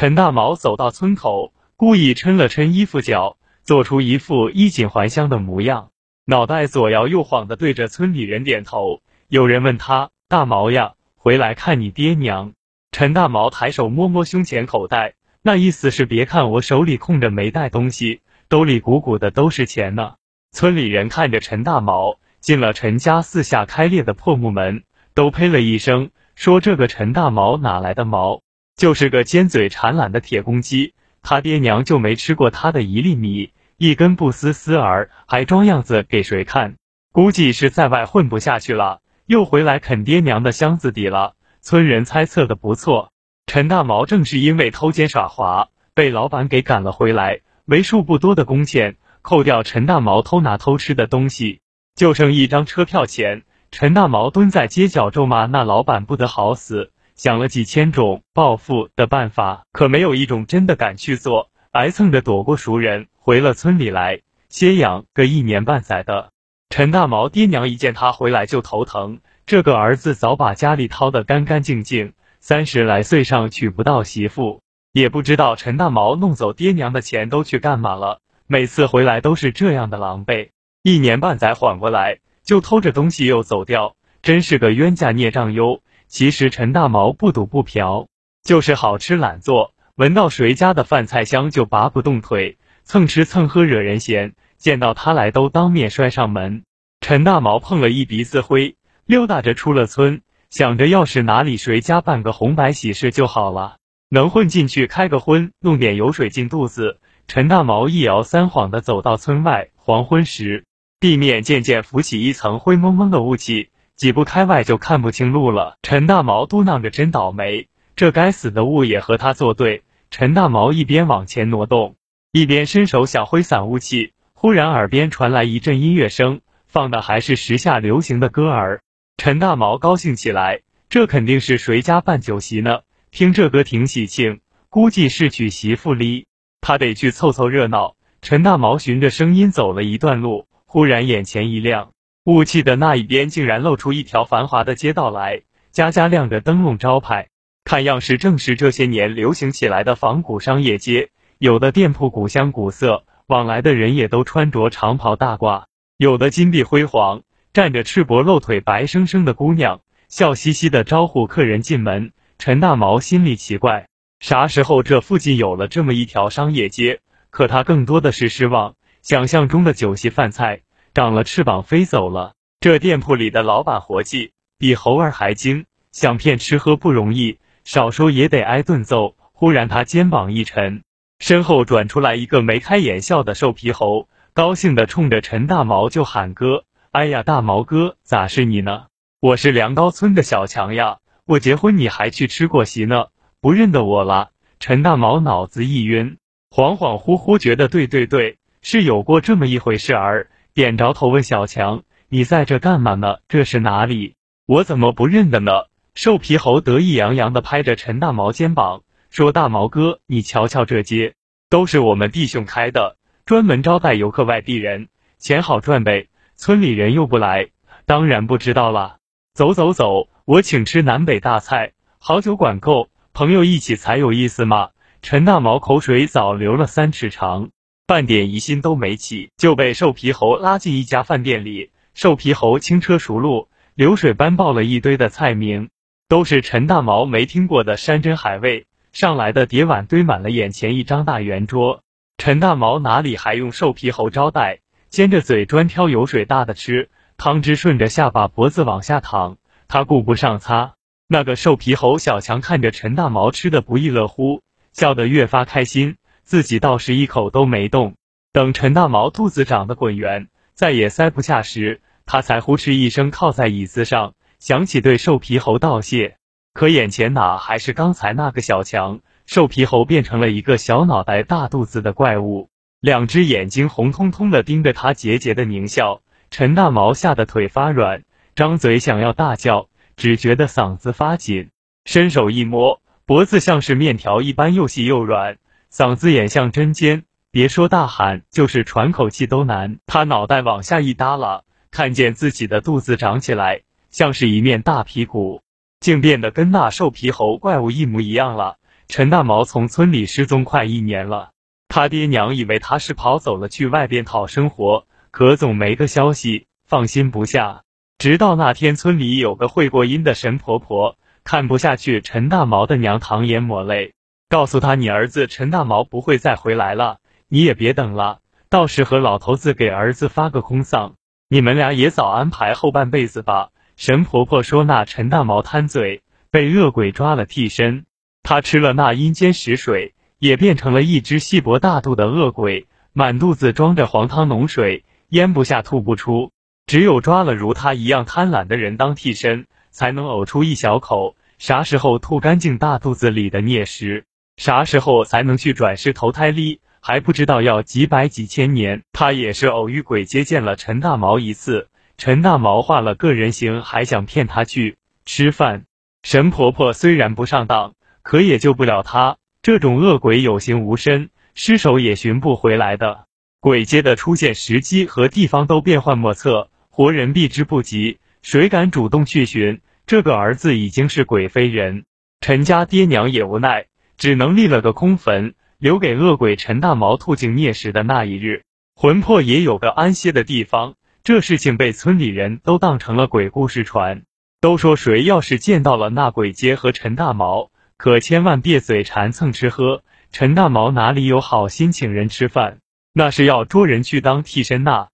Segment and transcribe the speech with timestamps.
[0.00, 5.90] 陈大毛走到村口，故意抻了抻衣服角，做出一副衣锦还乡的模样，
[6.24, 9.02] 脑袋左摇右晃的对着村里人点头。
[9.28, 12.54] 有人问他：“大毛呀，回来看你爹娘。”
[12.92, 20.14] 陈大毛抬手摸摸胸前口袋，那意思是别看我手里空着没带东西，兜里鼓鼓的都是钱呢。
[20.50, 24.82] 村里人看着陈大毛进了陈家四下开裂的破木门，
[25.12, 28.40] 都呸了一声，说：“这个陈大毛哪来的毛？
[28.80, 36.76] 就是个尖嘴馋懒的铁公鸡，他爹娘就没吃过他的一粒米，一根不丝丝儿，还装样子给谁看？
[37.12, 43.12] 估计是在外混不下去了，又回来啃爹娘的箱子底了。”村人猜测的不错，
[43.44, 48.96] 陈大毛正是因为偷奸耍滑，被老板给赶了回来，为数不多的工钱。
[49.20, 51.60] 扣掉陈大毛偷拿偷吃的东西，
[51.96, 53.42] 就剩一张车票钱。
[53.70, 66.30] 陈大毛蹲在街角咒骂那老板不得好死，想了几千种报复的办法，可没有一种真的敢去做，挨蹭着躲过熟人，回了村里来歇养个一年半载的。
[66.70, 74.62] 陈大毛爹娘一见他回来就头疼，这个儿子早把家里掏得干干净净，三十来岁上娶不到媳妇，
[74.94, 78.20] 也不知道陈大毛弄走爹娘的钱都去干嘛了。
[78.46, 80.48] 每次回来都是这样的狼狈，
[80.82, 85.82] 一年半载缓过来就偷着东西又走掉，真是个冤家孽障哟。
[86.10, 88.08] 其实陈大毛不赌不嫖，
[88.42, 96.64] 就是好吃懒做，闻到谁家的饭菜香就拔不动腿，蹭吃蹭喝惹人嫌，见到他来都当面摔上门。
[97.00, 98.74] 陈大毛碰了一鼻子灰，
[99.06, 103.76] 溜达着出了村，想着要是哪里谁家办个红白喜事就好了，
[104.08, 106.98] 能混进去开个荤，弄点油水进肚子。
[107.28, 110.64] 陈大毛一摇三晃的走到村外，黄昏时，
[110.98, 115.76] 地面渐渐浮起一层灰蒙蒙的雾气，几步开外就看不清路了。
[115.82, 121.96] 陈大毛嘟囔着：“真倒霉，这该死的雾也和他作对。”陈大毛一边往前挪动，
[122.32, 128.80] 一边伸手想挥散雾气，忽然耳边传来一阵音乐声，放的还是时下流行的歌儿。
[129.18, 132.78] 陈大毛高兴起来，这肯定是谁家办酒席呢？
[133.10, 136.24] 听这歌挺喜庆，估计是娶媳妇哩。
[136.62, 137.96] 他得去凑凑热闹。
[138.22, 141.92] 陈大毛循着声音走了一段路，忽然眼前一亮，
[142.24, 147.28] 雾气的那一边竟然露出一条繁华的街道来，家家亮着灯笼招牌，
[147.64, 151.08] 看样式正是这些年流行起来的仿古商业街。
[151.38, 155.64] 有的店铺古香古色，往来的人也都穿着长袍大褂；
[155.96, 157.22] 有的金碧辉煌，
[157.54, 162.12] 站着赤膊露腿、白生生的姑娘，笑嘻嘻的招呼客人进门。
[162.38, 163.86] 陈大毛心里奇怪。
[164.18, 167.00] 啥时候这附近有了这么一条商业街？
[167.30, 168.74] 可他更多的是失望。
[169.00, 170.60] 想象中的酒席饭菜
[170.92, 172.34] 长了翅膀飞走了。
[172.60, 179.16] 这店铺里的老板活计比猴儿还精，想骗吃喝不容易，少说也得挨顿揍。
[179.32, 180.82] 忽然他肩膀一沉，
[181.18, 188.86] 身后转出来一个眉开眼笑的瘦皮猴，高兴的冲着陈大毛就喊哥：“哎呀，大毛哥，咋是你呢？
[189.20, 193.06] 我是梁高村的小强呀，我结婚你还去吃过席呢。”
[193.40, 196.18] 不认得我了，陈大毛脑子一晕，
[196.50, 200.28] 恍恍惚惚觉得对对对，是有过这么一回事儿。
[200.54, 203.18] 点着头问小强：“你在这干嘛呢？
[203.28, 204.14] 这是哪里？
[204.46, 205.52] 我怎么不认得呢？”
[205.94, 211.14] 瘦皮猴得意洋洋的拍着陈大毛肩膀说：“大毛哥，你瞧瞧这街，
[211.48, 212.96] 都是我们弟兄开的，
[213.26, 214.88] 专门招待游客外地人，
[215.18, 216.08] 钱好赚呗。
[216.36, 217.50] 村里人又不来，
[217.86, 218.98] 当然不知道了。
[219.34, 224.70] 走走走，我请吃南北大菜，好酒管够。”朋友一起才有意思嘛！
[225.02, 227.50] 陈大毛口水早流了三尺长，
[227.90, 231.72] 半点疑心都没起，就被瘦皮猴拉进一家饭店里。
[231.92, 235.70] 瘦皮猴轻车熟路，流水般报了一堆的菜名，
[236.06, 238.68] 都是陈大毛没听过的山珍海味。
[238.92, 241.82] 上来的碟碗堆满了眼前一张大圆桌，
[242.16, 244.60] 陈大毛哪里还用瘦皮猴招待？
[244.88, 250.74] 尖着嘴专挑油水大的吃，汤汁顺着下巴脖子往下淌，他顾不上擦。
[251.08, 257.94] 那个瘦皮猴小强看着陈大毛吃的不亦乐乎，笑得越发开心，自己倒是一口都没动。
[258.32, 266.16] 等陈大毛肚子长得滚圆，再也塞不下时，他才呼哧一声靠在椅子上，想起对瘦皮猴道谢。
[266.52, 269.00] 可眼前哪还是刚才那个小强？
[269.26, 272.48] 瘦皮猴变成了一个小脑袋大肚子的怪物，
[272.80, 276.00] 两只眼睛红彤彤的盯着他，桀桀的狞笑。
[276.30, 278.02] 陈大毛吓得腿发软，
[278.34, 279.68] 张嘴想要大叫。
[279.96, 281.50] 只觉得嗓子发紧，
[281.84, 285.36] 伸手一摸，脖子像是面条一般又细又软，
[285.72, 289.78] 嗓子眼像针尖，别说大喊，就是喘口气都难。
[289.86, 295.42] 他脑袋往下一耷拉，看见自己的肚子长起来，像是一面大皮鼓，
[295.78, 298.56] 竟变得跟那瘦皮猴怪物一模一样了。
[298.88, 301.30] 陈大毛从村里失踪快一年了，
[301.68, 307.62] 他爹娘以为他是跑走了去外边讨生活，可总没个消息，放心不下。
[307.98, 313.94] 直到那天，村里有个会过阴的神婆婆看不下去陈大毛的娘淌眼抹泪，
[314.30, 320.94] 告诉他：“你儿子陈大毛不会再回来了，你也别等了，到时和老头子给儿子发个空丧，
[321.28, 327.86] 你们俩也早安排后半辈子吧。”神婆婆说：“那陈大毛贪嘴，被恶鬼抓了替身。
[328.22, 336.30] 他吃了那阴间食水，也变成了一只细脖大肚的恶鬼，满肚子装着黄汤浓水，咽不下吐不出。
[336.66, 341.16] 只有抓了如他一样贪婪的人当替身，才能呕出一小口。
[341.38, 344.04] 啥时候吐干净大肚子里的孽食，
[344.40, 346.60] 啥时候才能去转世投胎哩？
[346.80, 348.84] 还不知道要几百几千年。
[348.90, 355.66] 他也是偶遇鬼接见了陈大毛一次。”陈大毛化了个人形，还想骗他去吃饭。
[356.02, 359.18] 神婆婆虽然不上当，可也救不了他。
[359.42, 363.04] 这种恶鬼有形无身，尸首也寻不回来的。
[363.40, 367.98] 鬼街的出现时机和地方都变幻莫测，活人避之不及。
[368.22, 369.60] 谁敢主动去寻？
[369.86, 371.84] 这个儿子已经是鬼非人。
[372.22, 373.66] 陈家爹娘也无奈，
[374.00, 378.44] 只能立了个空坟，留给恶鬼陈大毛吐净孽食的那一日，
[378.74, 380.76] 魂魄也有个安歇的地方。
[381.04, 384.04] 这事情被村里人都当成了鬼故事传，
[384.40, 389.82] 都说谁要是见到了那鬼街和陈大毛，可千万别嘴馋蹭吃喝。
[390.10, 392.60] 陈大毛哪里有好心请人吃饭，
[392.94, 394.88] 那是要捉人去当替身呐。